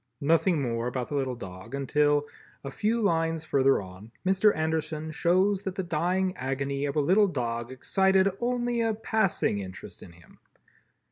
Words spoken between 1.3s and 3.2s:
dog until, a few